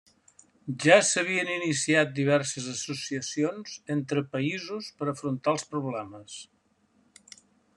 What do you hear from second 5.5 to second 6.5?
els problemes.